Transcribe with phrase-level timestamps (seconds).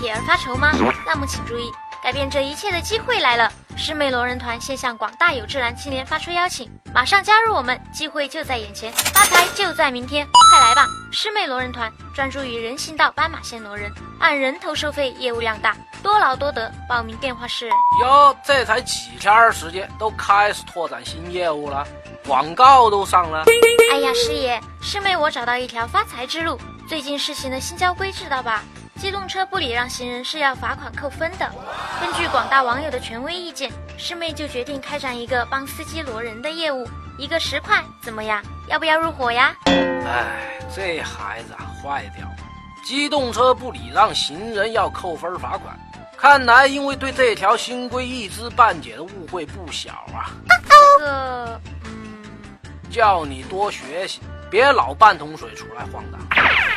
[0.00, 0.72] 铁而发愁吗？
[1.04, 1.72] 那么请注意，
[2.02, 3.52] 改变这一切的机会来了！
[3.76, 10.86] 师妹罗人团现向广大有志男青年发出邀请，马上加入我们，机会就在眼前，发财就在明天，快来吧！
[11.12, 16.72] 师妹罗人团专注于人行道斑马线罗人，按人头收费，业务量大，多劳多得。
[16.88, 17.68] 报名电话是
[18.02, 21.86] 哟，这才几天时间，都开始拓展新业务了，
[22.26, 23.44] 广告都上了。
[23.92, 26.58] 哎呀，师爷，师妹我找到一条发财之路。
[26.88, 28.62] 最近实行的新交规知道吧？
[28.96, 31.46] 机动车不礼让行人是要罚款扣分的。
[32.00, 36.88] 根据广大网友的权威意见，师妹就决定开展一个帮司机罗人的业务，
[37.18, 38.42] 一个十块，怎么样？
[38.68, 39.54] 要不要入伙呀？
[39.66, 42.36] 哎，这孩子坏掉了！
[42.86, 45.78] 机动车不礼让行人要扣分罚款，
[46.16, 50.32] 看来因为对这条新规一知半解的误会不小啊。
[50.98, 52.22] 这个，嗯，
[52.90, 54.22] 叫你多学习。
[54.50, 56.20] 别老半桶水出来晃荡。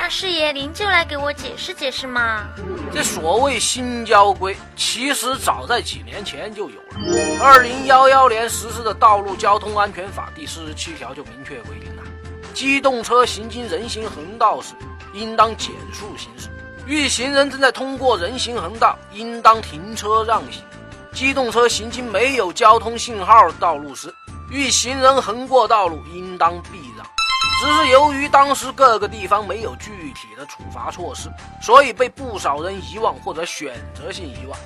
[0.00, 2.46] 那师爷您就来给我解释解释嘛。
[2.92, 7.42] 这所谓新交规，其实早在几年前就有了。
[7.42, 12.02] 二零幺幺年实施的《道路交通安全法》第四十七条就明确规定了：
[12.52, 14.74] 机动车行经人行横道时，
[15.12, 16.48] 应当减速行驶；
[16.86, 20.62] 遇行人正在通过人行横道，应当停车让行；
[21.12, 24.12] 机动车行经没有交通信号道路时，
[24.50, 26.89] 遇行人横过道路，应当避让。
[27.60, 31.30] 只是由于当时各个地方没有具体的处罚措施，
[31.60, 34.58] 所以被不少人遗忘或者选择性遗忘。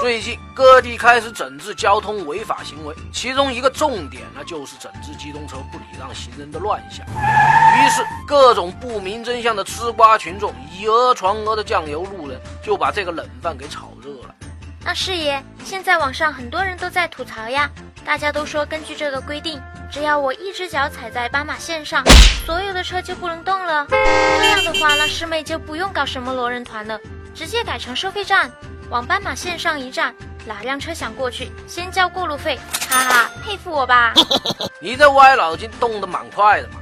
[0.00, 7.04] 最近各地开始整治交通违法行为，其中一个重点呢就是整治机动车不礼让行人的乱象。
[7.06, 14.34] 于是各种不明真相的吃瓜群众以讹传讹的酱油路人，就把这个冷饭给炒热了。
[14.82, 17.70] 那师爷，现在网上很多人都在吐槽呀，
[18.06, 19.60] 大家都说根据这个规定。
[19.90, 22.04] 只要我一只脚踩在斑马线上，
[22.44, 23.86] 所有的车就不能动了。
[23.88, 26.98] 这样的话，那师妹就不用搞什么罗人团了，
[27.34, 28.50] 直接改成收费站，
[28.90, 30.14] 往斑马线上一站，
[30.44, 32.58] 哪辆车想过去，先交过路费。
[32.90, 34.12] 哈哈，佩服我吧？
[34.78, 36.74] 你这歪脑筋动得蛮快的嘛。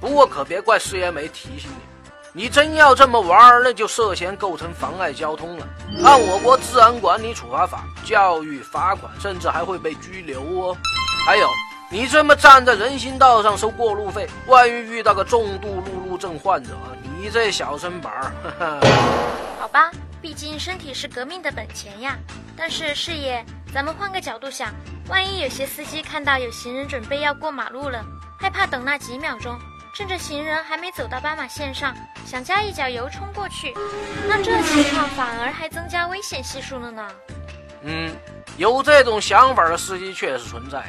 [0.00, 1.70] 不过可别怪师爷没提醒
[2.32, 5.66] 你，你真要这么玩，那就涉嫌构成妨碍交通了。
[6.02, 10.76] 按我国治安管理处罚法，教育、罚款，甚至还会被拘留哦。
[11.26, 11.46] 还有。
[11.90, 16.70] 你这么站在人行道上收过路费，万一遇到个重度路怒症患者，
[17.18, 18.80] 你这小身板儿，
[19.60, 19.90] 好吧，
[20.20, 22.16] 毕竟身体是革命的本钱呀。
[22.56, 24.72] 但是师爷，咱们换个角度想，
[25.08, 28.04] 万一有些司机看到有行人准备要过马路了，
[28.40, 29.56] 害怕等那几秒钟，
[29.94, 31.94] 趁着行人还没走到斑马线上，
[32.26, 33.74] 想加一脚油冲过去，
[34.26, 37.08] 那这情况反而还增加危险系数了呢。
[37.82, 38.16] 嗯，
[38.56, 40.82] 有这种想法的司机确实存在。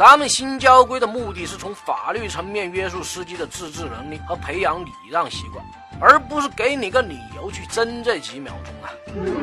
[0.00, 5.62] 咱们新交规的目的是从法律层面约束司机的自制能力和培养礼让习惯，
[6.00, 8.88] 而不是给你个理由去争这几秒钟啊！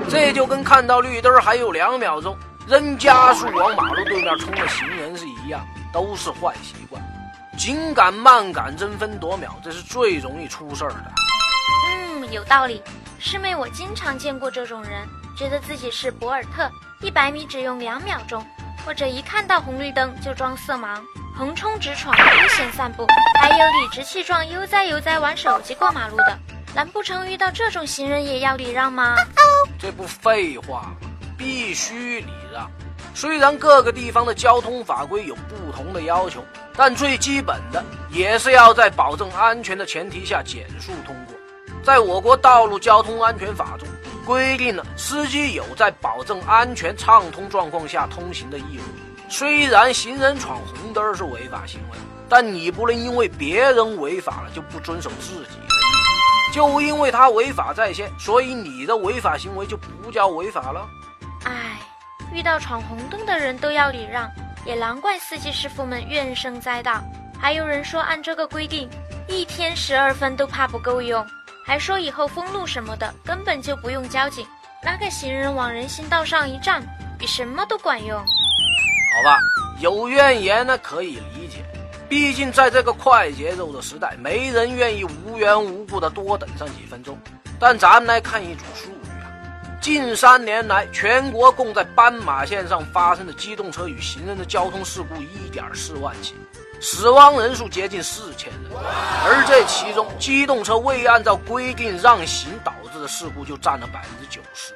[0.09, 2.35] 这就跟看到绿灯还有两秒钟
[2.67, 5.63] 扔加速往马路对面冲的行人是一样，
[5.93, 6.99] 都是坏习惯。
[7.55, 11.13] 紧赶慢赶争分夺秒，这是最容易出事儿的。
[11.91, 12.81] 嗯，有道理。
[13.19, 15.07] 师妹，我经常见过这种人，
[15.37, 16.67] 觉得自己是博尔特，
[17.01, 18.43] 一百米只用两秒钟。
[18.87, 21.01] 或者一看到红绿灯就装色盲，
[21.37, 23.05] 横冲直闯，危险散步，
[23.37, 26.39] 还有理直气壮悠哉悠哉玩手机过马路的，
[26.73, 29.17] 难不成遇到这种行人也要礼让吗？
[29.77, 30.95] 这不废话吗？
[31.37, 32.71] 必须礼让。
[33.13, 36.41] 虽然各个地方的交通法规有不同的要求，
[36.73, 41.35] 但最基本的也是要在保证安全的前提下减速通过。
[41.83, 43.85] 在我国道路交通安全法中。
[44.27, 49.29] 规定了司机有在保证安全畅通状况下通行的义务。
[49.29, 55.67] 虽然行人闯红灯是违法行为，但你不能因为别人违法了就不遵守自己的义
[56.51, 56.53] 务。
[56.53, 60.85] 就因为他违法在先，所以你的违法行为就不叫违法了。
[61.45, 61.79] 唉，
[62.33, 64.29] 遇到闯红灯的人都要礼让，
[64.65, 67.01] 也难怪司机师傅们怨声载道。
[67.39, 68.89] 还有人说按这个规定，
[69.29, 71.25] 一天十二分都怕不够用。
[71.67, 74.47] 还说以后封路什么的根本就不用交警，
[74.83, 76.81] 拉个行人往人行道上一站，
[77.19, 78.17] 比什么都管用。
[78.17, 79.37] 好吧，
[79.81, 81.65] 有怨言呢可以理解，
[82.07, 87.17] 毕竟在这个快节奏的时代，没人愿意无缘无故的多等上几分钟。
[87.59, 89.27] 但咱们来看一组数据啊，
[89.81, 96.33] 近三年来，全国共在斑马线上发生的机动车与行人的交通事故一点四万起。
[96.79, 104.73] 死亡人数接近四千人，而这其中机动车未按照规定让行导致的事故就占了百分之九十。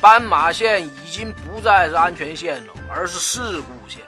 [0.00, 4.02] 斑马线已经不再是安全线了，而是事故线。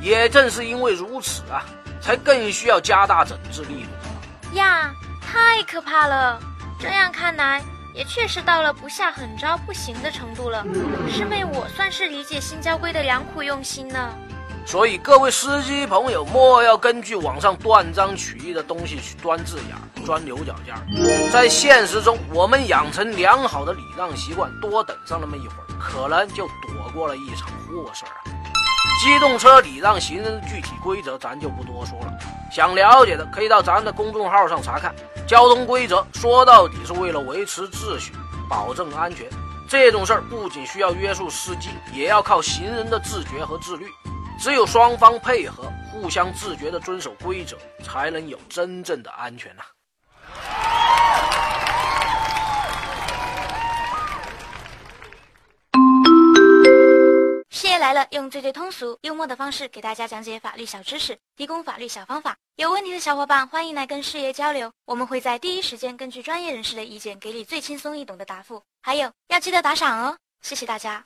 [0.00, 1.64] 也正是因为如此啊，
[2.00, 4.56] 才更需要加大整治力度。
[4.56, 6.40] 呀，太可怕了！
[6.78, 7.62] 这样看来，
[7.94, 10.64] 也确实到了不下狠招不行的程度了。
[11.08, 14.14] 师妹，我算是理解新交规的良苦用心呢。
[14.70, 21.30] 所以各位司机朋友，莫要根据网上断章取义的东西去钻字眼、钻牛角尖儿。
[21.32, 28.30] 在现实中，我们养成良好的礼让习惯，多等上那么一会儿，可能就躲过了一场祸事儿啊！
[29.02, 32.12] 机动车礼让行人的具体规则，咱就不多说了。
[32.52, 34.94] 想了解的，可以到咱的公众号上查看。
[35.26, 38.12] 交通规则说到底是为了维持秩序、
[38.48, 39.26] 保证安全。
[39.68, 43.86] 这种事儿不仅需要约束司机，也要靠行人的自觉和自律。
[44.40, 49.62] 只有双方配合，互相自觉地遵守规则，才能有真正的安全呐。
[57.50, 62.34] 师爷来了，用最最通俗、幽默的方式给大家讲解法律小知识，提供法律小方法。
[62.56, 68.62] 有问题的小伙伴欢迎来跟师爷交流，我们会在第一时间根据专业人士的意见，给你最轻松易懂的答复。
[68.80, 71.04] 还有要记得打赏哦，谢谢大家。